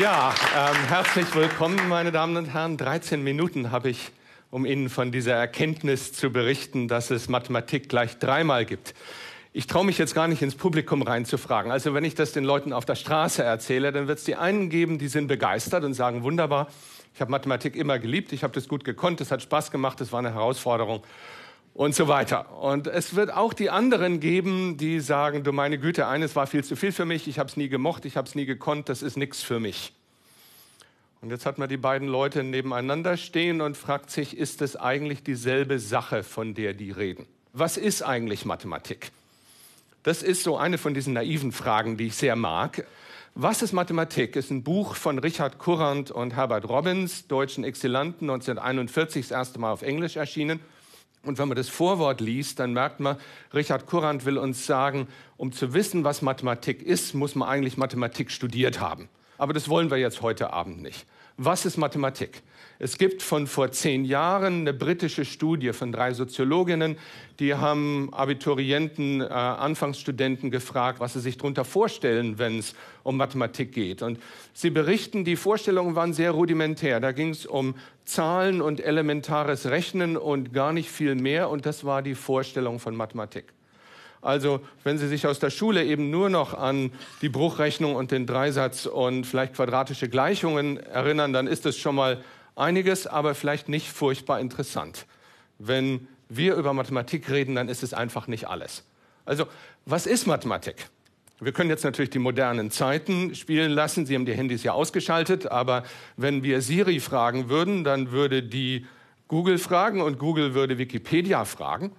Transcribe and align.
Ja, 0.00 0.34
ähm, 0.56 0.76
herzlich 0.88 1.32
willkommen, 1.36 1.88
meine 1.88 2.10
Damen 2.10 2.36
und 2.36 2.46
Herren. 2.46 2.76
13 2.76 3.22
Minuten 3.22 3.70
habe 3.70 3.90
ich, 3.90 4.10
um 4.50 4.66
Ihnen 4.66 4.88
von 4.88 5.12
dieser 5.12 5.34
Erkenntnis 5.34 6.12
zu 6.12 6.30
berichten, 6.30 6.88
dass 6.88 7.12
es 7.12 7.28
Mathematik 7.28 7.88
gleich 7.88 8.18
dreimal 8.18 8.64
gibt. 8.64 8.92
Ich 9.52 9.68
traue 9.68 9.84
mich 9.84 9.96
jetzt 9.98 10.12
gar 10.12 10.26
nicht 10.26 10.42
ins 10.42 10.56
Publikum 10.56 11.02
reinzufragen. 11.02 11.70
Also 11.70 11.94
wenn 11.94 12.02
ich 12.02 12.16
das 12.16 12.32
den 12.32 12.42
Leuten 12.42 12.72
auf 12.72 12.84
der 12.84 12.96
Straße 12.96 13.44
erzähle, 13.44 13.92
dann 13.92 14.08
wird 14.08 14.18
es 14.18 14.24
die 14.24 14.34
einen 14.34 14.68
geben, 14.68 14.98
die 14.98 15.06
sind 15.06 15.28
begeistert 15.28 15.84
und 15.84 15.94
sagen, 15.94 16.24
wunderbar, 16.24 16.66
ich 17.14 17.20
habe 17.20 17.30
Mathematik 17.30 17.76
immer 17.76 18.00
geliebt, 18.00 18.32
ich 18.32 18.42
habe 18.42 18.52
das 18.52 18.66
gut 18.66 18.82
gekonnt, 18.84 19.20
es 19.20 19.30
hat 19.30 19.42
Spaß 19.42 19.70
gemacht, 19.70 20.00
es 20.00 20.10
war 20.10 20.18
eine 20.18 20.34
Herausforderung 20.34 21.04
und 21.74 21.94
so 21.94 22.08
weiter. 22.08 22.56
Und 22.60 22.86
es 22.86 23.16
wird 23.16 23.32
auch 23.32 23.52
die 23.52 23.68
anderen 23.68 24.20
geben, 24.20 24.76
die 24.76 25.00
sagen, 25.00 25.42
du 25.42 25.52
meine 25.52 25.78
Güte, 25.78 26.06
eines 26.06 26.34
war 26.36 26.46
viel 26.46 26.64
zu 26.64 26.76
viel 26.76 26.92
für 26.92 27.04
mich, 27.04 27.28
ich 27.28 27.38
habe 27.38 27.48
es 27.48 27.56
nie 27.56 27.68
gemocht, 27.68 28.04
ich 28.04 28.16
habe 28.16 28.28
es 28.28 28.34
nie 28.34 28.46
gekonnt, 28.46 28.88
das 28.88 29.02
ist 29.02 29.16
nichts 29.16 29.42
für 29.42 29.60
mich. 29.60 29.92
Und 31.20 31.30
jetzt 31.30 31.46
hat 31.46 31.58
man 31.58 31.68
die 31.68 31.76
beiden 31.76 32.06
Leute 32.06 32.44
nebeneinander 32.44 33.16
stehen 33.16 33.60
und 33.60 33.76
fragt 33.76 34.10
sich, 34.10 34.36
ist 34.36 34.62
es 34.62 34.76
eigentlich 34.76 35.22
dieselbe 35.22 35.78
Sache, 35.78 36.22
von 36.22 36.54
der 36.54 36.74
die 36.74 36.90
reden? 36.90 37.26
Was 37.52 37.76
ist 37.76 38.02
eigentlich 38.02 38.44
Mathematik? 38.44 39.10
Das 40.02 40.22
ist 40.22 40.42
so 40.42 40.58
eine 40.58 40.76
von 40.76 40.92
diesen 40.92 41.14
naiven 41.14 41.50
Fragen, 41.50 41.96
die 41.96 42.08
ich 42.08 42.14
sehr 42.14 42.36
mag. 42.36 42.84
Was 43.34 43.62
ist 43.62 43.72
Mathematik? 43.72 44.36
Ist 44.36 44.50
ein 44.50 44.62
Buch 44.62 44.96
von 44.96 45.18
Richard 45.18 45.58
Kurrant 45.58 46.10
und 46.10 46.36
Herbert 46.36 46.68
Robbins, 46.68 47.26
deutschen 47.26 47.64
Exilanten, 47.64 48.28
1941 48.28 49.28
das 49.28 49.36
erste 49.36 49.58
Mal 49.58 49.72
auf 49.72 49.82
Englisch 49.82 50.16
erschienen. 50.16 50.60
Und 51.24 51.38
wenn 51.38 51.48
man 51.48 51.56
das 51.56 51.68
Vorwort 51.68 52.20
liest, 52.20 52.58
dann 52.60 52.72
merkt 52.72 53.00
man, 53.00 53.16
Richard 53.52 53.86
Kurrant 53.86 54.24
will 54.24 54.38
uns 54.38 54.66
sagen, 54.66 55.08
um 55.36 55.52
zu 55.52 55.74
wissen, 55.74 56.04
was 56.04 56.22
Mathematik 56.22 56.82
ist, 56.82 57.14
muss 57.14 57.34
man 57.34 57.48
eigentlich 57.48 57.76
Mathematik 57.76 58.30
studiert 58.30 58.80
haben. 58.80 59.08
Aber 59.38 59.52
das 59.52 59.68
wollen 59.68 59.90
wir 59.90 59.98
jetzt 59.98 60.22
heute 60.22 60.52
Abend 60.52 60.82
nicht. 60.82 61.06
Was 61.36 61.66
ist 61.66 61.78
Mathematik? 61.78 62.42
Es 62.78 62.96
gibt 62.96 63.20
von 63.20 63.48
vor 63.48 63.72
zehn 63.72 64.04
Jahren 64.04 64.60
eine 64.60 64.72
britische 64.72 65.24
Studie 65.24 65.72
von 65.72 65.90
drei 65.90 66.12
Soziologinnen, 66.12 66.96
die 67.40 67.54
haben 67.54 68.12
Abiturienten, 68.12 69.20
äh, 69.20 69.24
Anfangsstudenten 69.24 70.52
gefragt, 70.52 71.00
was 71.00 71.14
sie 71.14 71.20
sich 71.20 71.36
darunter 71.36 71.64
vorstellen, 71.64 72.38
wenn 72.38 72.60
es 72.60 72.76
um 73.02 73.16
Mathematik 73.16 73.72
geht. 73.72 74.02
Und 74.02 74.20
sie 74.52 74.70
berichten, 74.70 75.24
die 75.24 75.34
Vorstellungen 75.34 75.96
waren 75.96 76.12
sehr 76.12 76.30
rudimentär. 76.30 77.00
Da 77.00 77.10
ging 77.10 77.30
es 77.30 77.46
um 77.46 77.74
Zahlen 78.04 78.62
und 78.62 78.80
elementares 78.80 79.66
Rechnen 79.66 80.16
und 80.16 80.52
gar 80.52 80.72
nicht 80.72 80.88
viel 80.88 81.16
mehr. 81.16 81.50
Und 81.50 81.66
das 81.66 81.84
war 81.84 82.00
die 82.00 82.14
Vorstellung 82.14 82.78
von 82.78 82.94
Mathematik. 82.94 83.46
Also 84.24 84.60
wenn 84.84 84.96
Sie 84.96 85.06
sich 85.06 85.26
aus 85.26 85.38
der 85.38 85.50
Schule 85.50 85.84
eben 85.84 86.08
nur 86.08 86.30
noch 86.30 86.54
an 86.54 86.92
die 87.20 87.28
Bruchrechnung 87.28 87.94
und 87.94 88.10
den 88.10 88.26
Dreisatz 88.26 88.86
und 88.86 89.26
vielleicht 89.26 89.54
quadratische 89.54 90.08
Gleichungen 90.08 90.78
erinnern, 90.78 91.34
dann 91.34 91.46
ist 91.46 91.66
es 91.66 91.76
schon 91.76 91.94
mal 91.94 92.22
einiges, 92.56 93.06
aber 93.06 93.34
vielleicht 93.34 93.68
nicht 93.68 93.92
furchtbar 93.92 94.40
interessant. 94.40 95.04
Wenn 95.58 96.08
wir 96.30 96.54
über 96.54 96.72
Mathematik 96.72 97.30
reden, 97.30 97.54
dann 97.54 97.68
ist 97.68 97.82
es 97.82 97.92
einfach 97.92 98.26
nicht 98.26 98.48
alles. 98.48 98.84
Also, 99.26 99.44
was 99.84 100.06
ist 100.06 100.26
Mathematik? 100.26 100.86
Wir 101.40 101.52
können 101.52 101.68
jetzt 101.68 101.84
natürlich 101.84 102.10
die 102.10 102.18
modernen 102.18 102.70
Zeiten 102.70 103.34
spielen 103.34 103.72
lassen. 103.72 104.06
Sie 104.06 104.14
haben 104.14 104.24
die 104.24 104.32
Handys 104.32 104.62
ja 104.62 104.72
ausgeschaltet, 104.72 105.48
aber 105.48 105.84
wenn 106.16 106.42
wir 106.42 106.62
Siri 106.62 106.98
fragen 106.98 107.50
würden, 107.50 107.84
dann 107.84 108.10
würde 108.10 108.42
die 108.42 108.86
Google 109.28 109.58
fragen 109.58 110.00
und 110.00 110.18
Google 110.18 110.54
würde 110.54 110.78
Wikipedia 110.78 111.44
fragen. 111.44 111.92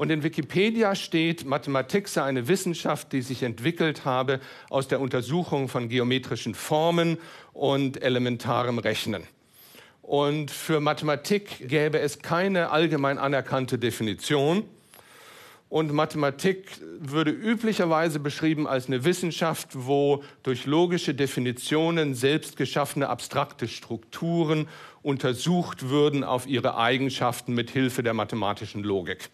Und 0.00 0.08
in 0.08 0.22
Wikipedia 0.22 0.94
steht, 0.94 1.44
Mathematik 1.44 2.08
sei 2.08 2.22
eine 2.22 2.48
Wissenschaft, 2.48 3.12
die 3.12 3.20
sich 3.20 3.42
entwickelt 3.42 4.06
habe 4.06 4.40
aus 4.70 4.88
der 4.88 4.98
Untersuchung 4.98 5.68
von 5.68 5.90
geometrischen 5.90 6.54
Formen 6.54 7.18
und 7.52 8.02
elementarem 8.02 8.78
Rechnen. 8.78 9.24
Und 10.00 10.50
für 10.50 10.80
Mathematik 10.80 11.68
gäbe 11.68 12.00
es 12.00 12.20
keine 12.20 12.70
allgemein 12.70 13.18
anerkannte 13.18 13.78
Definition. 13.78 14.64
Und 15.68 15.92
Mathematik 15.92 16.80
würde 16.98 17.30
üblicherweise 17.30 18.20
beschrieben 18.20 18.66
als 18.66 18.86
eine 18.86 19.04
Wissenschaft, 19.04 19.68
wo 19.72 20.24
durch 20.42 20.64
logische 20.64 21.14
Definitionen 21.14 22.14
selbst 22.14 22.56
geschaffene 22.56 23.10
abstrakte 23.10 23.68
Strukturen 23.68 24.66
untersucht 25.02 25.90
würden 25.90 26.24
auf 26.24 26.46
ihre 26.46 26.78
Eigenschaften 26.78 27.52
mit 27.52 27.68
Hilfe 27.70 28.02
der 28.02 28.14
mathematischen 28.14 28.82
Logik. 28.82 29.28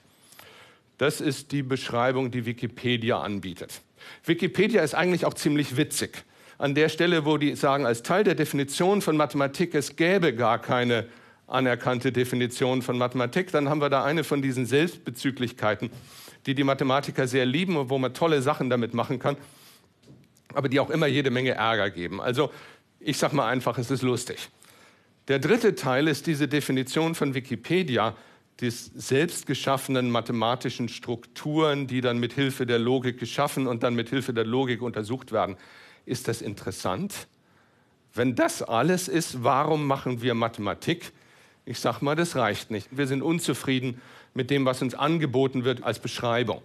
Das 0.98 1.20
ist 1.20 1.52
die 1.52 1.62
Beschreibung, 1.62 2.30
die 2.30 2.46
Wikipedia 2.46 3.20
anbietet. 3.20 3.82
Wikipedia 4.24 4.82
ist 4.82 4.94
eigentlich 4.94 5.24
auch 5.26 5.34
ziemlich 5.34 5.76
witzig 5.76 6.24
an 6.58 6.74
der 6.74 6.88
Stelle, 6.88 7.24
wo 7.24 7.36
die 7.36 7.54
sagen, 7.54 7.86
als 7.86 8.02
Teil 8.02 8.24
der 8.24 8.34
Definition 8.34 9.02
von 9.02 9.16
Mathematik, 9.16 9.74
es 9.74 9.96
gäbe 9.96 10.34
gar 10.34 10.58
keine 10.58 11.06
anerkannte 11.46 12.12
Definition 12.12 12.82
von 12.82 12.98
Mathematik, 12.98 13.52
dann 13.52 13.68
haben 13.68 13.80
wir 13.80 13.90
da 13.90 14.04
eine 14.04 14.24
von 14.24 14.42
diesen 14.42 14.66
Selbstbezüglichkeiten, 14.66 15.90
die 16.46 16.54
die 16.54 16.64
Mathematiker 16.64 17.28
sehr 17.28 17.46
lieben 17.46 17.76
und 17.76 17.90
wo 17.90 17.98
man 17.98 18.14
tolle 18.14 18.42
Sachen 18.42 18.70
damit 18.70 18.94
machen 18.94 19.18
kann, 19.18 19.36
aber 20.54 20.68
die 20.68 20.80
auch 20.80 20.90
immer 20.90 21.06
jede 21.06 21.30
Menge 21.30 21.52
Ärger 21.52 21.90
geben. 21.90 22.20
Also 22.20 22.50
ich 22.98 23.18
sage 23.18 23.36
mal 23.36 23.48
einfach, 23.48 23.78
es 23.78 23.90
ist 23.90 24.02
lustig. 24.02 24.48
Der 25.28 25.38
dritte 25.38 25.74
Teil 25.74 26.08
ist 26.08 26.26
diese 26.26 26.48
Definition 26.48 27.14
von 27.14 27.34
Wikipedia 27.34 28.16
des 28.60 28.86
selbstgeschaffenen 28.94 30.10
mathematischen 30.10 30.88
Strukturen, 30.88 31.86
die 31.86 32.00
dann 32.00 32.18
mit 32.18 32.32
Hilfe 32.32 32.66
der 32.66 32.78
Logik 32.78 33.18
geschaffen 33.18 33.66
und 33.66 33.82
dann 33.82 33.94
mit 33.94 34.08
Hilfe 34.08 34.32
der 34.32 34.44
Logik 34.44 34.80
untersucht 34.80 35.32
werden. 35.32 35.56
Ist 36.06 36.28
das 36.28 36.40
interessant? 36.40 37.28
Wenn 38.14 38.34
das 38.34 38.62
alles 38.62 39.08
ist, 39.08 39.44
warum 39.44 39.86
machen 39.86 40.22
wir 40.22 40.34
Mathematik? 40.34 41.12
Ich 41.66 41.80
sage 41.80 42.04
mal, 42.04 42.16
das 42.16 42.36
reicht 42.36 42.70
nicht. 42.70 42.88
Wir 42.90 43.06
sind 43.06 43.20
unzufrieden 43.20 44.00
mit 44.32 44.50
dem, 44.50 44.64
was 44.64 44.80
uns 44.80 44.94
angeboten 44.94 45.64
wird 45.64 45.82
als 45.82 45.98
Beschreibung. 45.98 46.62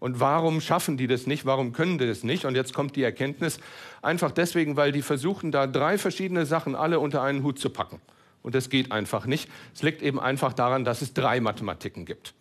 Und 0.00 0.18
warum 0.18 0.60
schaffen 0.60 0.96
die 0.96 1.06
das 1.06 1.26
nicht? 1.26 1.46
Warum 1.46 1.72
können 1.72 1.98
die 1.98 2.06
das 2.06 2.24
nicht? 2.24 2.44
Und 2.44 2.56
jetzt 2.56 2.74
kommt 2.74 2.96
die 2.96 3.02
Erkenntnis, 3.02 3.60
einfach 4.02 4.32
deswegen, 4.32 4.76
weil 4.76 4.92
die 4.92 5.02
versuchen, 5.02 5.52
da 5.52 5.66
drei 5.66 5.96
verschiedene 5.96 6.44
Sachen 6.44 6.74
alle 6.74 6.98
unter 6.98 7.22
einen 7.22 7.42
Hut 7.42 7.58
zu 7.58 7.70
packen. 7.70 8.00
Und 8.44 8.54
das 8.54 8.68
geht 8.68 8.92
einfach 8.92 9.26
nicht. 9.26 9.50
Es 9.74 9.82
liegt 9.82 10.02
eben 10.02 10.20
einfach 10.20 10.52
daran, 10.52 10.84
dass 10.84 11.02
es 11.02 11.14
drei 11.14 11.40
Mathematiken 11.40 12.04
gibt. 12.04 12.34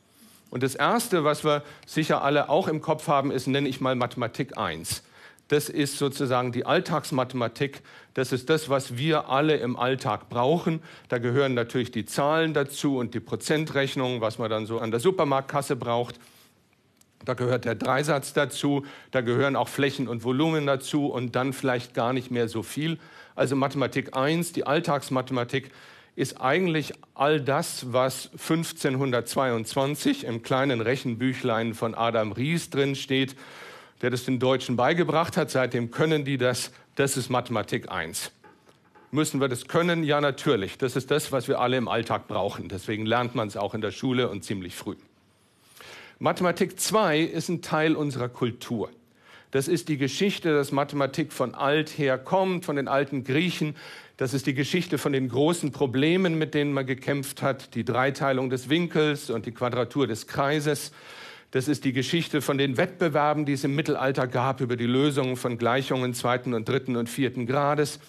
Und 0.52 0.62
das 0.62 0.75
Erste, 0.75 1.24
was 1.24 1.44
wir 1.44 1.64
sicher 1.88 2.24
alle 2.24 2.50
auch 2.50 2.68
im 2.68 2.81
Kopf 2.81 3.08
haben, 3.08 3.31
ist, 3.31 3.47
nenne 3.47 3.68
ich 3.68 3.81
mal 3.81 3.96
Mathematik 3.96 4.56
1. 4.56 5.02
Das 5.47 5.69
ist 5.69 5.97
sozusagen 5.97 6.52
die 6.52 6.66
Alltagsmathematik. 6.66 7.81
Das 8.14 8.31
ist 8.31 8.50
das, 8.50 8.69
was 8.69 8.97
wir 8.97 9.30
alle 9.30 9.56
im 9.58 9.78
Alltag 9.78 10.30
brauchen. 10.30 10.81
Da 11.09 11.18
gehören 11.18 11.53
natürlich 11.53 11.91
die 11.91 12.06
Zahlen 12.06 12.53
dazu 12.53 12.97
und 12.97 13.14
die 13.14 13.20
Prozentrechnung, 13.20 14.22
was 14.22 14.38
man 14.38 14.50
dann 14.50 14.66
so 14.66 14.80
an 14.80 14.91
der 14.91 15.00
Supermarktkasse 15.00 15.75
braucht. 15.75 16.20
Da 17.25 17.34
gehört 17.34 17.66
der 17.66 17.75
Dreisatz 17.75 18.34
dazu, 18.34 18.85
da 19.12 19.22
gehören 19.22 19.56
auch 19.56 19.70
Flächen 19.70 20.08
und 20.08 20.24
Volumen 20.24 20.66
dazu 20.66 21.08
und 21.08 21.35
dann 21.35 21.53
vielleicht 21.53 21.94
gar 21.94 22.12
nicht 22.12 22.31
mehr 22.31 22.50
so 22.50 22.64
viel. 22.64 23.00
Also 23.36 23.56
Mathematik 23.56 24.16
1, 24.16 24.54
die 24.54 24.66
Alltagsmathematik, 24.66 25.72
ist 26.16 26.40
eigentlich 26.40 26.94
all 27.16 27.42
das, 27.42 27.92
was 27.92 28.30
1522 28.34 30.26
im 30.26 30.44
kleinen 30.44 30.82
Rechenbüchlein 30.82 31.74
von 31.74 31.96
Adam 31.96 32.32
Ries 32.32 32.70
drin 32.70 32.96
steht 32.96 33.36
der 34.04 34.10
das 34.10 34.26
den 34.26 34.38
Deutschen 34.38 34.76
beigebracht 34.76 35.38
hat. 35.38 35.50
Seitdem 35.50 35.90
können 35.90 36.26
die 36.26 36.38
das. 36.38 36.72
Das 36.96 37.18
ist 37.18 37.30
Mathematik 37.30 37.90
1. 37.90 38.32
Müssen 39.12 39.40
wir 39.40 39.48
das 39.48 39.68
können? 39.68 40.04
Ja, 40.04 40.20
natürlich. 40.20 40.78
Das 40.78 40.96
ist 40.96 41.10
das, 41.10 41.32
was 41.32 41.48
wir 41.48 41.60
alle 41.60 41.78
im 41.78 41.88
Alltag 41.88 42.28
brauchen. 42.28 42.68
Deswegen 42.68 43.06
lernt 43.06 43.34
man 43.34 43.48
es 43.48 43.56
auch 43.56 43.74
in 43.74 43.82
der 43.82 43.92
Schule 43.92 44.30
und 44.30 44.44
ziemlich 44.44 44.76
früh. 44.76 44.96
Mathematik 46.20 46.80
2 46.80 47.20
ist 47.22 47.48
ein 47.48 47.62
Teil 47.62 47.96
unserer 47.96 48.28
Kultur. 48.28 48.90
Das 49.53 49.68
ist 49.68 49.88
die 49.88 49.97
Geschichte, 49.97 50.52
dass 50.52 50.72
Mathematik 50.72 51.32
von 51.32 51.53
alt 51.53 52.00
her 52.00 52.17
kommt, 52.17 52.66
von 52.66 52.76
den 52.76 52.88
alten 52.88 53.23
Griechen. 53.23 53.76
Das 54.17 54.34
ist 54.34 54.47
die 54.47 54.55
Geschichte 54.55 54.97
von 54.97 55.14
den 55.14 55.29
großen 55.29 55.72
Problemen, 55.72 56.40
mit 56.40 56.55
denen 56.55 56.73
man 56.73 56.88
gekämpft 56.88 57.44
hat, 57.44 57.76
die 57.76 57.85
Dreiteilung 57.85 58.50
des 58.50 58.70
Winkels 58.70 59.29
und 59.29 59.46
die 59.46 59.52
Quadratur 59.52 60.08
des 60.08 60.26
Kreises. 60.26 60.91
Das 61.52 61.67
ist 61.67 61.85
die 61.85 61.94
Geschichte 61.94 62.41
von 62.41 62.58
den 62.58 62.78
Wettbewerben, 62.78 63.46
die 63.46 63.53
es 63.53 63.64
im 63.64 63.76
Mittelalter 63.76 64.26
gab 64.26 64.59
über 64.59 64.76
die 64.76 64.88
Lösung 64.88 65.38
von 65.38 65.59
Gleichungen 65.59 66.16
zweiten 66.16 66.55
und 66.55 66.67
dritten 66.67 66.96
und 66.96 67.08
vierten 67.08 67.46
Grades. 67.46 68.00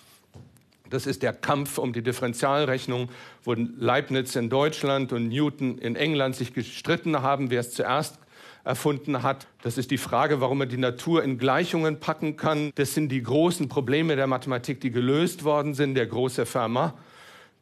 Das 0.89 1.07
ist 1.07 1.23
der 1.23 1.35
Kampf 1.35 1.77
um 1.77 1.93
die 1.93 2.03
Differentialrechnung, 2.03 3.11
wo 3.43 3.53
Leibniz 3.53 4.35
in 4.35 4.49
Deutschland 4.49 5.13
und 5.13 5.29
Newton 5.29 5.77
in 5.77 5.95
England 5.95 6.37
sich 6.37 6.55
gestritten 6.55 7.21
haben, 7.21 7.51
wer 7.51 7.61
es 7.61 7.73
zuerst 7.73 8.19
erfunden 8.65 9.23
hat. 9.23 9.47
Das 9.63 9.79
ist 9.79 9.91
die 9.91 9.99
Frage, 9.99 10.41
warum 10.41 10.59
man 10.59 10.69
die 10.69 10.79
Natur 10.79 11.23
in 11.23 11.39
Gleichungen 11.39 12.01
packen 12.01 12.37
kann. 12.37 12.73
Das 12.75 12.95
sind 12.95 13.11
die 13.11 13.23
großen 13.23 13.69
Probleme 13.69 14.17
der 14.17 14.27
Mathematik, 14.27 14.81
die 14.81 14.91
gelöst 14.91 15.45
worden 15.45 15.75
sind, 15.75 15.95
der 15.95 16.07
große 16.07 16.47
Fermat. 16.47 16.95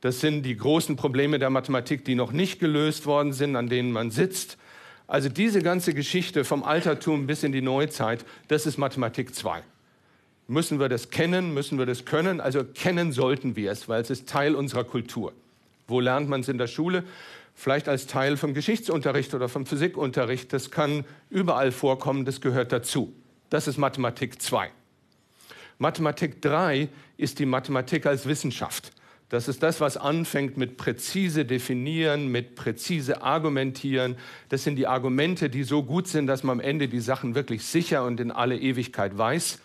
Das 0.00 0.20
sind 0.20 0.42
die 0.42 0.56
großen 0.56 0.96
Probleme 0.96 1.38
der 1.38 1.50
Mathematik, 1.50 2.04
die 2.04 2.14
noch 2.14 2.32
nicht 2.32 2.58
gelöst 2.58 3.06
worden 3.06 3.32
sind, 3.32 3.56
an 3.56 3.68
denen 3.68 3.92
man 3.92 4.10
sitzt. 4.10 4.58
Also 5.06 5.28
diese 5.28 5.62
ganze 5.62 5.94
Geschichte 5.94 6.44
vom 6.44 6.62
Altertum 6.62 7.26
bis 7.26 7.42
in 7.42 7.52
die 7.52 7.62
Neuzeit, 7.62 8.24
das 8.48 8.66
ist 8.66 8.78
Mathematik 8.78 9.34
2. 9.34 9.62
müssen 10.48 10.80
wir 10.80 10.88
das 10.88 11.10
kennen, 11.10 11.52
müssen 11.52 11.78
wir 11.78 11.86
das 11.86 12.04
können. 12.04 12.40
Also 12.40 12.64
kennen 12.64 13.12
sollten 13.12 13.54
wir 13.54 13.70
es, 13.72 13.88
weil 13.88 14.00
es 14.02 14.10
ist 14.10 14.28
Teil 14.28 14.54
unserer 14.54 14.84
Kultur. 14.84 15.32
Wo 15.86 16.00
lernt 16.00 16.28
man 16.28 16.40
es 16.40 16.48
in 16.48 16.58
der 16.58 16.66
Schule? 16.66 17.04
Vielleicht 17.54 17.88
als 17.88 18.06
Teil 18.06 18.36
vom 18.36 18.54
Geschichtsunterricht 18.54 19.34
oder 19.34 19.48
vom 19.48 19.66
Physikunterricht. 19.66 20.52
Das 20.52 20.70
kann 20.70 21.04
überall 21.30 21.72
vorkommen, 21.72 22.24
das 22.24 22.40
gehört 22.40 22.72
dazu. 22.72 23.14
Das 23.50 23.68
ist 23.68 23.76
Mathematik 23.76 24.40
2. 24.40 24.70
Mathematik 25.78 26.40
3 26.40 26.88
ist 27.16 27.38
die 27.38 27.46
Mathematik 27.46 28.06
als 28.06 28.26
Wissenschaft. 28.26 28.92
Das 29.28 29.48
ist 29.48 29.62
das, 29.62 29.80
was 29.80 29.96
anfängt 29.96 30.58
mit 30.58 30.76
präzise 30.76 31.46
definieren, 31.46 32.28
mit 32.28 32.54
präzise 32.54 33.22
argumentieren. 33.22 34.16
Das 34.50 34.62
sind 34.62 34.76
die 34.76 34.86
Argumente, 34.86 35.48
die 35.48 35.62
so 35.62 35.82
gut 35.82 36.06
sind, 36.06 36.26
dass 36.26 36.42
man 36.42 36.60
am 36.60 36.64
Ende 36.64 36.86
die 36.86 37.00
Sachen 37.00 37.34
wirklich 37.34 37.64
sicher 37.64 38.04
und 38.04 38.20
in 38.20 38.30
alle 38.30 38.58
Ewigkeit 38.58 39.16
weiß. 39.16 39.58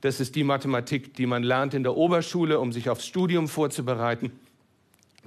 Das 0.00 0.18
ist 0.18 0.34
die 0.34 0.42
Mathematik, 0.42 1.14
die 1.14 1.26
man 1.26 1.44
lernt 1.44 1.72
in 1.72 1.84
der 1.84 1.96
Oberschule, 1.96 2.58
um 2.58 2.72
sich 2.72 2.90
aufs 2.90 3.06
Studium 3.06 3.46
vorzubereiten. 3.46 4.32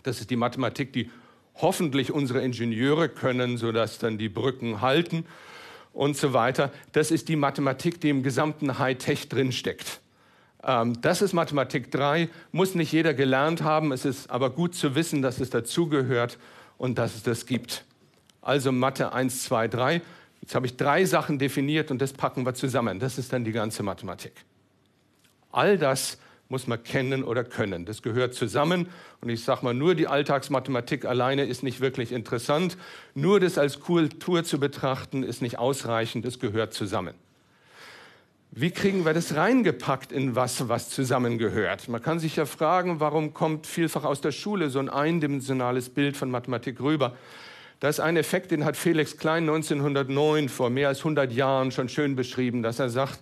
Das 0.06 0.22
ist 0.22 0.30
die 0.30 0.36
Mathematik, 0.36 0.94
die 0.94 1.10
hoffentlich 1.56 2.12
unsere 2.12 2.42
Ingenieure 2.42 3.10
können, 3.10 3.58
sodass 3.58 3.98
dann 3.98 4.20
die 4.20 4.30
Brücken 4.30 4.82
halten 4.82 5.26
und 5.94 6.16
so 6.16 6.32
weiter. 6.32 6.72
Das 6.92 7.10
ist 7.10 7.28
die 7.28 7.36
Mathematik, 7.36 8.00
die 8.02 8.10
im 8.10 8.22
gesamten 8.22 8.78
Hightech 8.78 9.30
drinsteckt. 9.30 10.00
Ähm, 10.64 11.02
das 11.02 11.24
ist 11.24 11.34
Mathematik 11.34 11.90
3, 11.90 12.30
muss 12.52 12.76
nicht 12.76 12.92
jeder 12.92 13.16
gelernt 13.16 13.64
haben, 13.64 13.92
es 13.92 14.06
ist 14.06 14.30
aber 14.30 14.52
gut 14.52 14.76
zu 14.76 14.94
wissen, 14.94 15.24
dass 15.24 15.40
es 15.40 15.50
dazugehört 15.50 16.38
und 16.78 17.00
dass 17.00 17.16
es 17.16 17.24
das 17.24 17.48
gibt. 17.48 17.84
Also 18.42 18.72
Mathe 18.72 19.12
1, 19.12 19.46
2, 19.46 19.68
3. 19.70 20.02
Jetzt 20.42 20.54
habe 20.54 20.68
ich 20.68 20.78
drei 20.78 21.04
Sachen 21.06 21.40
definiert 21.40 21.90
und 21.90 22.00
das 22.00 22.14
packen 22.14 22.46
wir 22.46 22.54
zusammen. 22.54 23.00
Das 23.00 23.18
ist 23.18 23.34
dann 23.34 23.44
die 23.44 23.54
ganze 23.54 23.82
Mathematik. 23.82 24.34
All 25.52 25.80
das 25.80 26.20
muss 26.50 26.68
man 26.68 26.84
kennen 26.84 27.24
oder 27.24 27.44
können. 27.44 27.86
Das 27.86 28.02
gehört 28.02 28.34
zusammen. 28.34 28.88
Und 29.22 29.30
ich 29.30 29.44
sage 29.44 29.64
mal, 29.64 29.74
nur 29.74 29.96
die 29.96 30.08
Alltagsmathematik 30.08 31.06
alleine 31.06 31.46
ist 31.46 31.64
nicht 31.64 31.82
wirklich 31.82 32.12
interessant. 32.12 32.78
Nur 33.14 33.40
das 33.40 33.58
als 33.58 33.80
Kultur 33.80 34.44
zu 34.44 34.60
betrachten, 34.60 35.24
ist 35.24 35.42
nicht 35.42 35.58
ausreichend. 35.58 36.26
Das 36.26 36.40
gehört 36.40 36.74
zusammen. 36.74 37.16
Wie 38.58 38.72
kriegen 38.72 39.04
wir 39.04 39.14
das 39.14 39.36
reingepackt 39.36 40.14
in 40.14 40.36
was, 40.36 40.70
was 40.70 40.90
zusammengehört? 40.90 41.90
Man 41.90 42.02
kann 42.02 42.20
sich 42.20 42.38
ja 42.38 42.46
fragen, 42.46 43.02
warum 43.02 43.34
kommt 43.34 43.68
vielfach 43.68 44.06
aus 44.06 44.22
der 44.22 44.32
Schule 44.32 44.70
so 44.70 44.80
ein 44.80 44.88
eindimensionales 44.88 45.90
Bild 45.90 46.16
von 46.16 46.32
Mathematik 46.32 46.80
rüber? 46.80 47.18
Das 47.82 47.98
ist 47.98 48.00
ein 48.00 48.16
Effekt, 48.16 48.52
den 48.52 48.64
hat 48.64 48.78
Felix 48.78 49.18
Klein 49.18 49.44
1909 49.44 50.48
vor 50.48 50.70
mehr 50.70 50.88
als 50.88 51.00
100 51.00 51.34
Jahren 51.34 51.72
schon 51.72 51.90
schön 51.90 52.16
beschrieben, 52.16 52.64
dass 52.64 52.80
er 52.80 52.90
sagt, 52.90 53.20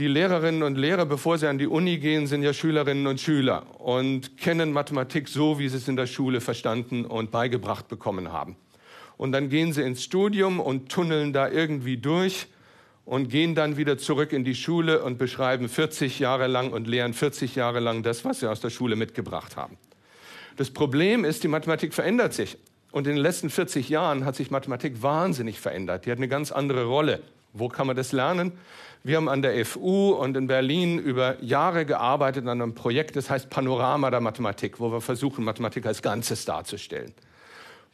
die 0.00 0.08
Lehrerinnen 0.08 0.62
und 0.62 0.78
Lehrer, 0.78 1.04
bevor 1.04 1.36
sie 1.36 1.46
an 1.46 1.58
die 1.58 1.66
Uni 1.66 1.98
gehen, 1.98 2.26
sind 2.26 2.42
ja 2.42 2.54
Schülerinnen 2.54 3.06
und 3.06 3.20
Schüler 3.20 3.66
und 3.78 4.38
kennen 4.38 4.72
Mathematik 4.72 5.28
so, 5.28 5.58
wie 5.58 5.68
sie 5.68 5.76
es 5.76 5.88
in 5.88 5.96
der 5.96 6.06
Schule 6.06 6.40
verstanden 6.40 7.04
und 7.04 7.30
beigebracht 7.30 7.86
bekommen 7.86 8.32
haben. 8.32 8.56
Und 9.18 9.32
dann 9.32 9.50
gehen 9.50 9.74
sie 9.74 9.82
ins 9.82 10.02
Studium 10.02 10.58
und 10.58 10.90
tunneln 10.90 11.34
da 11.34 11.50
irgendwie 11.50 11.98
durch 11.98 12.46
und 13.04 13.28
gehen 13.28 13.54
dann 13.54 13.76
wieder 13.76 13.98
zurück 13.98 14.32
in 14.32 14.42
die 14.42 14.54
Schule 14.54 15.02
und 15.02 15.18
beschreiben 15.18 15.68
40 15.68 16.18
Jahre 16.18 16.46
lang 16.46 16.72
und 16.72 16.88
lehren 16.88 17.12
40 17.12 17.54
Jahre 17.54 17.80
lang 17.80 18.02
das, 18.02 18.24
was 18.24 18.40
sie 18.40 18.48
aus 18.48 18.60
der 18.60 18.70
Schule 18.70 18.96
mitgebracht 18.96 19.58
haben. 19.58 19.76
Das 20.56 20.70
Problem 20.70 21.26
ist, 21.26 21.44
die 21.44 21.48
Mathematik 21.48 21.92
verändert 21.92 22.32
sich. 22.32 22.56
Und 22.90 23.06
in 23.06 23.16
den 23.16 23.22
letzten 23.22 23.50
40 23.50 23.90
Jahren 23.90 24.24
hat 24.24 24.34
sich 24.34 24.50
Mathematik 24.50 25.02
wahnsinnig 25.02 25.60
verändert. 25.60 26.06
Die 26.06 26.10
hat 26.10 26.16
eine 26.16 26.28
ganz 26.28 26.52
andere 26.52 26.84
Rolle. 26.84 27.20
Wo 27.52 27.68
kann 27.68 27.86
man 27.86 27.96
das 27.96 28.12
lernen? 28.12 28.52
Wir 29.02 29.16
haben 29.16 29.28
an 29.28 29.40
der 29.40 29.64
FU 29.64 30.10
und 30.10 30.36
in 30.36 30.46
Berlin 30.46 30.98
über 30.98 31.42
Jahre 31.42 31.86
gearbeitet 31.86 32.46
an 32.46 32.60
einem 32.60 32.74
Projekt, 32.74 33.16
das 33.16 33.30
heißt 33.30 33.48
Panorama 33.48 34.10
der 34.10 34.20
Mathematik, 34.20 34.78
wo 34.78 34.92
wir 34.92 35.00
versuchen, 35.00 35.44
Mathematik 35.44 35.86
als 35.86 36.02
Ganzes 36.02 36.44
darzustellen. 36.44 37.12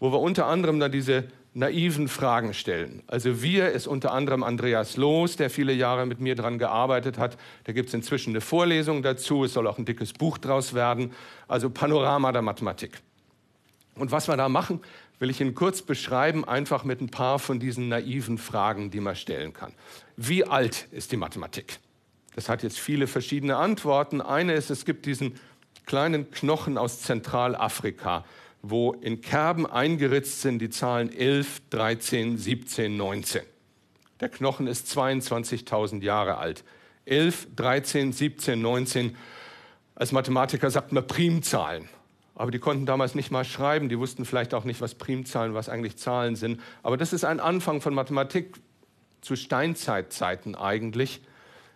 Wo 0.01 0.11
wir 0.13 0.21
unter 0.21 0.47
anderem 0.47 0.81
dann 0.81 0.91
diese 0.91 1.25
naiven 1.55 2.09
Fragen 2.09 2.53
stellen. 2.53 3.03
Also 3.07 3.41
wir 3.41 3.71
ist 3.71 3.87
unter 3.87 4.13
anderem 4.13 4.43
Andreas 4.43 4.99
Loos, 4.99 5.37
der 5.37 5.49
viele 5.49 5.73
Jahre 5.73 6.05
mit 6.05 6.21
mir 6.21 6.35
daran 6.35 6.59
gearbeitet 6.59 7.19
hat. 7.19 7.39
Da 7.65 7.73
gibt 7.73 7.89
es 7.89 7.95
inzwischen 7.95 8.31
eine 8.31 8.43
Vorlesung 8.43 9.03
dazu. 9.03 9.45
Es 9.45 9.55
soll 9.55 9.67
auch 9.67 9.79
ein 9.79 9.87
dickes 9.87 10.13
Buch 10.13 10.37
draus 10.37 10.75
werden. 10.75 11.13
Also 11.49 11.71
Panorama 11.71 12.31
der 12.31 12.43
Mathematik. 12.43 13.01
Und 13.95 14.13
was 14.13 14.29
wir 14.29 14.37
da 14.37 14.51
machen, 14.51 14.81
will 15.19 15.31
ich 15.31 15.41
Ihnen 15.41 15.55
kurz 15.55 15.83
beschreiben, 15.83 16.45
einfach 16.45 16.85
mit 16.85 17.01
ein 17.01 17.11
paar 17.11 17.39
von 17.39 17.59
diesen 17.59 17.89
naiven 17.89 18.39
Fragen, 18.39 18.91
die 18.91 19.01
man 19.01 19.17
stellen 19.17 19.53
kann. 19.53 19.73
Wie 20.17 20.45
alt 20.45 20.89
ist 20.93 21.13
die 21.13 21.17
Mathematik? 21.17 21.79
Das 22.35 22.49
hat 22.49 22.63
jetzt 22.63 22.79
viele 22.79 23.07
verschiedene 23.07 23.57
Antworten. 23.57 24.21
Eine 24.21 24.55
ist, 24.55 24.71
es 24.71 24.85
gibt 24.85 25.07
diesen 25.07 25.41
kleinen 25.87 26.31
Knochen 26.31 26.77
aus 26.77 27.03
Zentralafrika 27.03 28.25
wo 28.71 28.93
in 28.93 29.21
Kerben 29.21 29.67
eingeritzt 29.67 30.41
sind 30.41 30.59
die 30.59 30.71
Zahlen 30.71 31.13
11, 31.13 31.63
13, 31.71 32.39
17, 32.39 32.97
19. 32.97 33.43
Der 34.21 34.29
Knochen 34.29 34.67
ist 34.67 34.89
22.000 34.97 36.03
Jahre 36.03 36.39
alt. 36.39 36.65
11, 37.05 37.49
13, 37.55 38.13
17, 38.13 38.61
19. 38.61 39.17
Als 39.95 40.13
Mathematiker 40.13 40.71
sagt 40.71 40.93
man 40.93 41.07
Primzahlen. 41.07 41.89
Aber 42.37 42.51
die 42.51 42.59
konnten 42.59 42.87
damals 42.87 43.15
nicht 43.15 43.31
mal 43.31 43.45
schreiben. 43.45 43.89
Die 43.89 43.99
wussten 43.99 44.25
vielleicht 44.27 44.55
auch 44.55 44.65
nicht, 44.65 44.81
was 44.81 44.95
Primzahlen, 44.95 45.55
was 45.55 45.69
eigentlich 45.69 45.97
Zahlen 45.97 46.37
sind. 46.37 46.61
Aber 46.83 46.97
das 46.97 47.13
ist 47.13 47.25
ein 47.25 47.41
Anfang 47.41 47.81
von 47.81 47.95
Mathematik 47.95 48.55
zu 49.23 49.37
Steinzeitzeiten 49.37 50.55
eigentlich. 50.55 51.23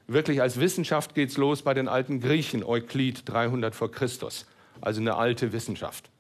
Wirklich 0.06 0.42
als 0.42 0.60
Wissenschaft 0.60 1.14
geht 1.14 1.30
es 1.30 1.38
los 1.38 1.62
bei 1.62 1.72
den 1.72 1.88
alten 1.88 2.20
Griechen, 2.20 2.62
Euklid 2.62 3.28
300 3.28 3.74
vor 3.74 3.90
Christus. 3.90 4.46
Also 4.80 5.00
eine 5.00 5.16
alte 5.16 5.52
Wissenschaft. 5.52 6.10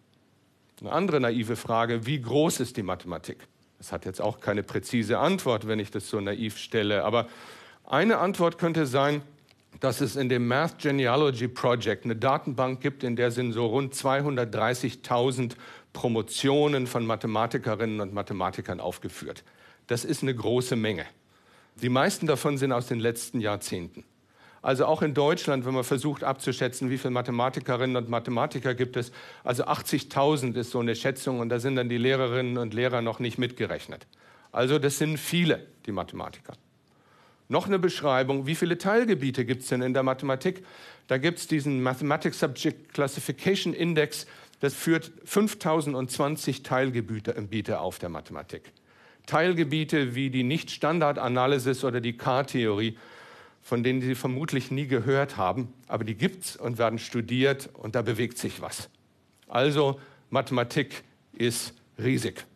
Eine 0.80 0.92
andere 0.92 1.20
naive 1.20 1.56
Frage, 1.56 2.06
wie 2.06 2.20
groß 2.20 2.60
ist 2.60 2.78
die 2.78 2.82
Mathematik? 2.82 3.46
Das 3.76 3.92
hat 3.92 4.06
jetzt 4.06 4.20
auch 4.20 4.40
keine 4.40 4.62
präzise 4.62 5.18
Antwort, 5.18 5.66
wenn 5.66 5.78
ich 5.78 5.90
das 5.90 6.08
so 6.08 6.18
naiv 6.20 6.56
stelle. 6.56 7.04
Aber 7.04 7.28
eine 7.84 8.18
Antwort 8.18 8.56
könnte 8.56 8.86
sein, 8.86 9.20
dass 9.78 10.00
es 10.00 10.16
in 10.16 10.28
dem 10.28 10.48
Math 10.48 10.78
Genealogy 10.78 11.48
Project 11.48 12.04
eine 12.04 12.16
Datenbank 12.16 12.80
gibt, 12.80 13.04
in 13.04 13.16
der 13.16 13.30
sind 13.30 13.52
so 13.52 13.66
rund 13.66 13.94
230.000 13.94 15.52
Promotionen 15.92 16.86
von 16.86 17.06
Mathematikerinnen 17.06 18.00
und 18.00 18.12
Mathematikern 18.12 18.80
aufgeführt. 18.80 19.44
Das 19.86 20.04
ist 20.04 20.22
eine 20.22 20.34
große 20.34 20.76
Menge. 20.76 21.06
Die 21.76 21.88
meisten 21.88 22.26
davon 22.26 22.58
sind 22.58 22.72
aus 22.72 22.86
den 22.86 23.00
letzten 23.00 23.40
Jahrzehnten. 23.40 24.04
Also 24.62 24.84
auch 24.84 25.00
in 25.00 25.14
Deutschland, 25.14 25.64
wenn 25.64 25.72
man 25.72 25.84
versucht 25.84 26.22
abzuschätzen, 26.22 26.90
wie 26.90 26.98
viele 26.98 27.12
Mathematikerinnen 27.12 27.96
und 27.96 28.10
Mathematiker 28.10 28.74
gibt 28.74 28.96
es, 28.96 29.10
also 29.42 29.64
80.000 29.64 30.54
ist 30.56 30.72
so 30.72 30.80
eine 30.80 30.94
Schätzung 30.94 31.40
und 31.40 31.48
da 31.48 31.58
sind 31.58 31.76
dann 31.76 31.88
die 31.88 31.96
Lehrerinnen 31.96 32.58
und 32.58 32.74
Lehrer 32.74 33.00
noch 33.00 33.20
nicht 33.20 33.38
mitgerechnet. 33.38 34.06
Also 34.52 34.78
das 34.78 34.98
sind 34.98 35.16
viele, 35.16 35.66
die 35.86 35.92
Mathematiker. 35.92 36.52
Noch 37.50 37.66
eine 37.66 37.78
Beschreibung, 37.78 38.46
wie 38.46 38.54
viele 38.54 38.78
Teilgebiete 38.78 39.44
gibt 39.44 39.62
es 39.62 39.68
denn 39.68 39.82
in 39.82 39.92
der 39.92 40.02
Mathematik? 40.02 40.64
Da 41.08 41.18
gibt 41.18 41.40
es 41.40 41.46
diesen 41.46 41.82
Mathematics 41.82 42.38
Subject 42.38 42.94
Classification 42.94 43.74
Index, 43.74 44.26
das 44.60 44.72
führt 44.72 45.12
5020 45.24 46.62
Teilgebiete 46.62 47.80
auf 47.80 47.98
der 47.98 48.08
Mathematik. 48.08 48.72
Teilgebiete 49.26 50.14
wie 50.14 50.30
die 50.30 50.44
Nicht-Standard-Analysis 50.44 51.84
oder 51.84 52.00
die 52.00 52.16
K-Theorie 52.16 52.96
von 53.62 53.82
denen 53.82 54.00
Sie 54.00 54.14
vermutlich 54.14 54.70
nie 54.70 54.86
gehört 54.86 55.36
haben, 55.36 55.72
aber 55.86 56.04
die 56.04 56.14
gibt 56.14 56.44
es 56.44 56.56
und 56.56 56.78
werden 56.78 56.98
studiert 56.98 57.68
und 57.74 57.94
da 57.94 58.02
bewegt 58.02 58.38
sich 58.38 58.60
was. 58.60 58.88
Also 59.48 60.00
Mathematik 60.30 61.04
ist 61.32 61.74
riesig. 61.98 62.46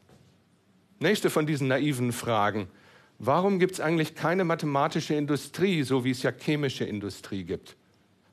Nächste 1.01 1.31
von 1.31 1.47
diesen 1.47 1.69
naiven 1.69 2.13
Fragen. 2.13 2.69
Warum 3.27 3.59
gibt 3.59 3.73
es 3.73 3.81
eigentlich 3.81 4.15
keine 4.15 4.45
mathematische 4.45 5.15
Industrie, 5.15 5.83
so 5.83 6.05
wie 6.05 6.11
es 6.11 6.23
ja 6.23 6.31
chemische 6.31 6.85
Industrie 6.85 7.43
gibt? 7.45 7.75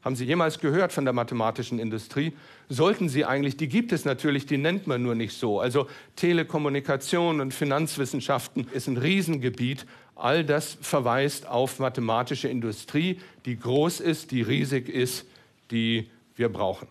Haben 0.01 0.17
Sie 0.17 0.25
jemals 0.25 0.59
gehört 0.59 0.91
von 0.91 1.05
der 1.05 1.13
mathematischen 1.13 1.79
Industrie? 1.79 2.33
Sollten 2.67 3.07
Sie 3.07 3.23
eigentlich, 3.23 3.55
die 3.55 3.69
gibt 3.69 3.93
es 3.93 4.03
natürlich, 4.03 4.47
die 4.47 4.57
nennt 4.57 4.87
man 4.87 5.01
nur 5.01 5.15
nicht 5.15 5.37
so. 5.37 5.61
Also 5.61 5.87
Telekommunikation 6.17 7.39
und 7.39 7.53
Finanzwissenschaften 7.53 8.67
ist 8.73 8.87
ein 8.87 8.97
Riesengebiet. 8.97 9.85
All 10.15 10.43
das 10.43 10.77
verweist 10.81 11.47
auf 11.47 11.79
mathematische 11.79 12.49
Industrie, 12.49 13.21
die 13.45 13.57
groß 13.57 14.01
ist, 14.01 14.31
die 14.31 14.41
riesig 14.41 14.89
ist, 14.89 15.25
die 15.69 16.09
wir 16.35 16.49
brauchen. 16.49 16.89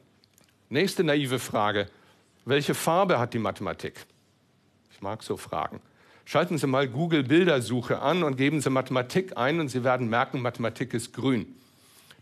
Nächste 0.71 1.05
naive 1.05 1.39
Frage. 1.39 1.87
Welche 2.47 2.73
Farbe 2.73 3.19
hat 3.19 3.35
die 3.35 3.39
Mathematik? 3.39 4.07
Ich 4.91 5.03
mag 5.03 5.23
so 5.23 5.37
Fragen. 5.37 5.83
Schalten 6.25 6.59
Sie 6.59 6.67
mal 6.67 6.89
Google 6.89 7.25
Bildersuche 7.25 8.01
an 8.01 8.23
und 8.23 8.37
geben 8.37 8.61
Sie 8.61 8.71
Mathematik 8.71 9.37
ein 9.37 9.61
und 9.61 9.69
Sie 9.69 9.85
werden 9.85 10.09
merken, 10.09 10.41
Mathematik 10.41 10.95
ist 10.95 11.13
grün. 11.13 11.47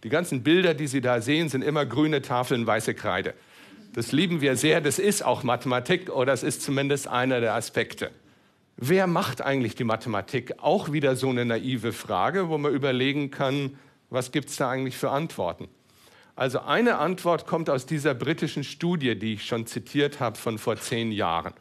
Die 0.05 0.09
ganzen 0.09 0.43
Bilder, 0.43 0.75
die 0.75 0.87
Sie 0.87 1.01
da 1.01 1.21
sehen, 1.21 1.49
sind 1.49 1.63
immer 1.63 1.85
grüne 1.85 2.23
Tafeln, 2.23 2.67
weiße 2.67 2.95
Kreide. 2.95 3.35
Das 3.95 4.13
lieben 4.13 4.41
wir 4.41 4.57
sehr. 4.57 4.81
Das 4.81 4.99
ist 4.99 5.25
auch 5.25 5.43
Mathematik 5.43 6.11
oder 6.11 6.27
das 6.27 6.43
ist 6.43 6.63
zumindest 6.63 7.09
einer 7.09 7.41
der 7.41 7.55
Aspekte. 7.55 8.11
Wer 8.77 9.09
macht 9.09 9.43
eigentlich 9.43 9.75
die 9.75 9.85
Mathematik? 9.85 10.55
Auch 10.59 10.93
wieder 10.93 11.17
so 11.17 11.31
eine 11.31 11.45
naive 11.45 11.93
Frage, 11.93 12.49
wo 12.49 12.59
man 12.59 12.73
überlegen 12.73 13.31
kann, 13.31 13.77
Was 14.11 14.33
gibt 14.33 14.49
es 14.49 14.57
da 14.57 14.71
eigentlich 14.71 14.97
für 14.97 15.11
Antworten? 15.11 15.69
Also 16.35 16.61
eine 16.61 16.99
Antwort 16.99 17.47
kommt 17.47 17.69
aus 17.69 17.85
dieser 17.85 18.15
britischen 18.15 18.65
Studie, 18.65 19.19
die 19.19 19.35
ich 19.35 19.45
schon 19.45 19.67
zitiert 19.67 20.21
habe 20.21 20.39
von 20.39 20.57
vor 20.59 20.77
zehn 20.77 21.13
Jahren. 21.13 21.53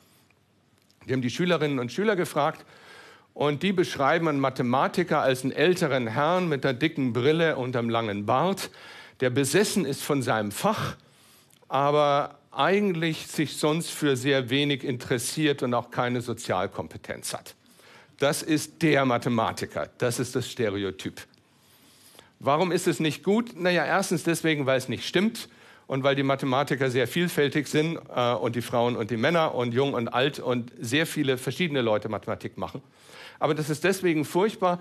Die 1.07 1.13
haben 1.13 1.21
die 1.21 1.29
Schülerinnen 1.29 1.79
und 1.79 1.91
Schüler 1.91 2.15
gefragt 2.15 2.65
und 3.33 3.63
die 3.63 3.71
beschreiben 3.71 4.27
einen 4.27 4.39
Mathematiker 4.39 5.21
als 5.21 5.43
einen 5.43 5.53
älteren 5.53 6.07
Herrn 6.07 6.49
mit 6.49 6.65
einer 6.65 6.73
dicken 6.73 7.13
Brille 7.13 7.55
und 7.55 7.75
einem 7.75 7.89
langen 7.89 8.25
Bart, 8.25 8.69
der 9.21 9.29
besessen 9.29 9.85
ist 9.85 10.03
von 10.03 10.21
seinem 10.21 10.51
Fach, 10.51 10.95
aber 11.69 12.39
eigentlich 12.51 13.27
sich 13.27 13.57
sonst 13.57 13.91
für 13.91 14.17
sehr 14.17 14.49
wenig 14.49 14.83
interessiert 14.83 15.63
und 15.63 15.73
auch 15.73 15.91
keine 15.91 16.21
Sozialkompetenz 16.21 17.33
hat. 17.33 17.55
Das 18.19 18.41
ist 18.41 18.81
der 18.81 19.05
Mathematiker, 19.05 19.89
das 19.99 20.19
ist 20.19 20.35
das 20.35 20.49
Stereotyp. 20.49 21.21
Warum 22.39 22.71
ist 22.71 22.87
es 22.87 22.99
nicht 22.99 23.23
gut? 23.23 23.55
Naja, 23.55 23.85
erstens 23.85 24.23
deswegen, 24.23 24.65
weil 24.65 24.77
es 24.77 24.89
nicht 24.89 25.07
stimmt 25.07 25.47
und 25.87 26.03
weil 26.03 26.15
die 26.15 26.23
Mathematiker 26.23 26.91
sehr 26.91 27.07
vielfältig 27.07 27.67
sind 27.67 27.97
äh, 28.13 28.33
und 28.33 28.55
die 28.55 28.61
Frauen 28.61 28.95
und 28.95 29.09
die 29.09 29.17
Männer 29.17 29.55
und 29.55 29.73
jung 29.73 29.93
und 29.93 30.09
alt 30.09 30.39
und 30.39 30.71
sehr 30.79 31.07
viele 31.07 31.37
verschiedene 31.37 31.81
Leute 31.81 32.09
Mathematik 32.09 32.57
machen. 32.57 32.81
Aber 33.39 33.55
das 33.55 33.69
ist 33.69 33.83
deswegen 33.83 34.25
furchtbar, 34.25 34.79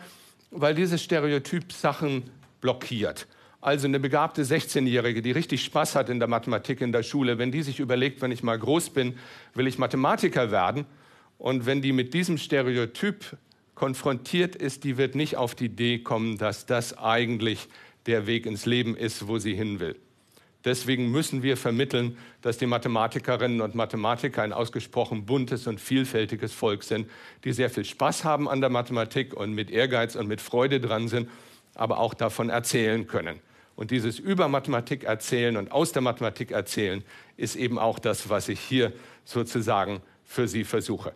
weil 0.51 0.75
dieses 0.75 1.03
Stereotyp 1.03 1.73
Sachen 1.73 2.25
blockiert. 2.61 3.27
Also 3.61 3.87
eine 3.87 3.99
begabte 3.99 4.45
16-Jährige, 4.45 5.23
die 5.23 5.33
richtig 5.33 5.65
Spaß 5.65 5.97
hat 5.97 6.09
in 6.09 6.19
der 6.19 6.29
Mathematik 6.29 6.81
in 6.81 6.93
der 6.93 7.03
Schule, 7.03 7.39
wenn 7.39 7.51
die 7.51 7.63
sich 7.63 7.81
überlegt, 7.81 8.23
wenn 8.23 8.31
ich 8.31 8.43
mal 8.43 8.59
groß 8.59 8.91
bin, 8.91 9.19
will 9.55 9.67
ich 9.67 9.79
Mathematiker 9.79 10.51
werden. 10.51 10.87
Und 11.39 11.67
wenn 11.67 11.83
die 11.83 11.93
mit 11.93 12.15
diesem 12.15 12.39
Stereotyp 12.39 13.37
konfrontiert 13.75 14.57
ist, 14.57 14.85
die 14.85 14.97
wird 14.97 15.15
nicht 15.15 15.37
auf 15.37 15.55
die 15.55 15.67
Idee 15.67 15.99
kommen, 15.99 16.39
dass 16.39 16.67
das 16.67 16.97
eigentlich 16.97 17.69
der 18.07 18.27
Weg 18.27 18.47
ins 18.47 18.67
Leben 18.67 18.97
ist, 18.97 19.27
wo 19.27 19.39
sie 19.39 19.55
hin 19.55 19.81
will. 19.81 19.97
Deswegen 20.67 21.13
müssen 21.13 21.45
wir 21.45 21.57
vermitteln, 21.57 22.19
dass 22.43 22.59
die 22.59 22.67
Mathematikerinnen 22.67 23.61
und 23.61 23.77
Mathematiker 23.77 24.43
ein 24.43 24.53
ausgesprochen 24.53 25.25
buntes 25.25 25.69
und 25.69 25.81
vielfältiges 25.81 26.53
Volk 26.53 26.83
sind, 26.83 27.09
die 27.45 27.53
sehr 27.53 27.71
viel 27.71 27.85
Spaß 27.85 28.25
haben 28.25 28.49
an 28.49 28.61
der 28.61 28.69
Mathematik 28.69 29.33
und 29.33 29.53
mit 29.53 29.71
Ehrgeiz 29.71 30.17
und 30.17 30.27
mit 30.27 30.41
Freude 30.41 30.81
dran 30.81 31.07
sind, 31.07 31.31
aber 31.77 32.01
auch 32.01 32.15
davon 32.15 32.51
erzählen 32.51 33.07
können. 33.07 33.39
Und 33.77 33.93
dieses 33.93 34.19
über 34.19 34.49
Mathematik 34.49 35.05
erzählen 35.05 35.57
und 35.57 35.71
aus 35.71 35.93
der 35.93 36.03
Mathematik 36.03 36.51
erzählen 36.51 37.05
ist 37.37 37.55
eben 37.55 37.79
auch 37.79 38.01
das, 38.01 38.29
was 38.29 38.49
ich 38.49 38.59
hier 38.59 38.93
sozusagen 39.25 40.01
für 40.25 40.49
Sie 40.49 40.65
versuche. 40.65 41.13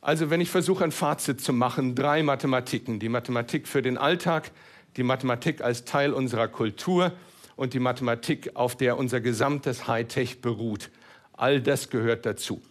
Also 0.00 0.30
wenn 0.30 0.40
ich 0.40 0.50
versuche, 0.50 0.82
ein 0.82 0.90
Fazit 0.90 1.40
zu 1.40 1.52
machen, 1.52 1.94
drei 1.94 2.24
Mathematiken. 2.24 2.98
Die 2.98 3.08
Mathematik 3.08 3.68
für 3.68 3.82
den 3.82 3.98
Alltag, 3.98 4.50
die 4.96 5.04
Mathematik 5.04 5.60
als 5.60 5.84
Teil 5.84 6.12
unserer 6.12 6.48
Kultur 6.48 7.12
und 7.56 7.74
die 7.74 7.80
Mathematik, 7.80 8.50
auf 8.54 8.76
der 8.76 8.98
unser 8.98 9.20
gesamtes 9.20 9.86
Hightech 9.86 10.40
beruht. 10.40 10.90
All 11.32 11.60
das 11.60 11.90
gehört 11.90 12.26
dazu. 12.26 12.62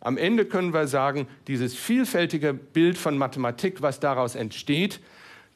Am 0.00 0.18
Ende 0.18 0.44
können 0.44 0.74
wir 0.74 0.86
sagen, 0.86 1.26
dieses 1.46 1.74
vielfältige 1.74 2.52
Bild 2.52 2.98
von 2.98 3.16
Mathematik, 3.16 3.80
was 3.80 4.00
daraus 4.00 4.34
entsteht, 4.34 5.00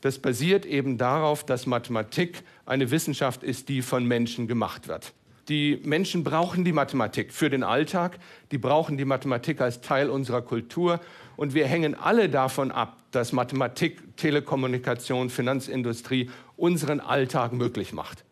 das 0.01 0.19
basiert 0.19 0.65
eben 0.65 0.97
darauf, 0.97 1.45
dass 1.45 1.67
Mathematik 1.67 2.43
eine 2.65 2.91
Wissenschaft 2.91 3.43
ist, 3.43 3.69
die 3.69 3.83
von 3.83 4.07
Menschen 4.07 4.47
gemacht 4.47 4.89
wird. 4.89 5.13
Die 5.49 5.81
Menschen 5.83 6.25
brauchen 6.25 6.65
die 6.65 6.73
Mathematik 6.73 7.33
für 7.33 7.51
den 7.51 7.63
Alltag, 7.63 8.19
die 8.53 8.59
brauchen 8.59 8.99
die 8.99 9.07
Mathematik 9.07 9.61
als 9.61 9.81
Teil 9.81 10.11
unserer 10.11 10.43
Kultur 10.43 11.01
und 11.37 11.55
wir 11.55 11.67
hängen 11.67 11.95
alle 11.95 12.29
davon 12.29 12.71
ab, 12.71 12.99
dass 13.11 13.33
Mathematik, 13.33 14.17
Telekommunikation, 14.17 15.31
Finanzindustrie 15.31 16.31
unseren 16.57 17.01
Alltag 17.01 17.53
möglich 17.53 17.93
macht. 17.93 18.25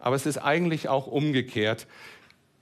Aber 0.00 0.16
es 0.16 0.26
ist 0.26 0.38
eigentlich 0.38 0.88
auch 0.88 1.06
umgekehrt. 1.06 1.86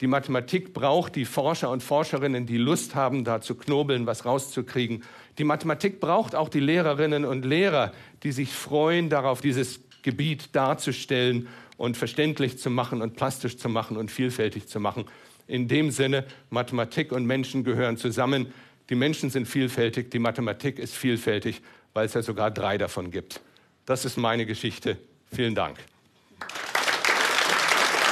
Die 0.00 0.07
Mathematik 0.07 0.75
braucht 0.75 1.16
die 1.16 1.25
Forscher 1.25 1.71
und 1.71 1.83
Forscherinnen, 1.83 2.47
die 2.47 2.57
Lust 2.57 2.95
haben, 2.95 3.25
da 3.25 3.40
zu 3.40 3.57
knobeln, 3.57 4.07
was 4.07 4.25
rauszukriegen. 4.25 5.02
Die 5.38 5.45
Mathematik 5.45 5.99
braucht 5.99 6.35
auch 6.35 6.49
die 6.49 6.61
Lehrerinnen 6.61 7.25
und 7.25 7.45
Lehrer, 7.45 7.92
die 8.23 8.33
sich 8.33 8.52
freuen, 8.52 9.09
darauf 9.09 9.40
dieses 9.40 9.80
Gebiet 10.02 10.54
darzustellen 10.54 11.49
und 11.76 11.97
verständlich 11.97 12.59
zu 12.59 12.71
machen 12.71 13.02
und 13.02 13.16
plastisch 13.16 13.57
zu 13.57 13.68
machen 13.68 13.97
und 13.97 14.11
vielfältig 14.11 14.68
zu 14.68 14.78
machen. 14.78 15.07
In 15.49 15.66
dem 15.66 15.90
Sinne, 15.90 16.26
Mathematik 16.50 17.11
und 17.11 17.26
Menschen 17.26 17.64
gehören 17.64 17.97
zusammen. 17.97 18.52
Die 18.90 18.95
Menschen 18.95 19.30
sind 19.30 19.47
vielfältig, 19.47 20.11
die 20.11 20.18
Mathematik 20.18 20.78
ist 20.78 20.95
vielfältig, 20.95 21.61
weil 21.92 22.07
es 22.07 22.14
ja 22.14 22.23
sogar 22.23 22.50
drei 22.50 22.78
davon 22.78 23.11
gibt. 23.11 23.40
Das 23.85 24.04
ist 24.04 24.16
meine 24.16 24.47
Geschichte. 24.47 24.99
Vielen 25.33 25.54
Dank. 25.54 25.78